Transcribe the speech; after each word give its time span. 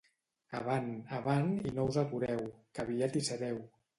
Avant, 0.59 0.87
avant 1.17 1.51
i 1.71 1.75
no 1.77 1.85
us 1.93 2.01
atureu, 2.03 2.41
que 2.79 2.83
aviat 2.87 3.21
i 3.21 3.25
sereu. 3.31 3.63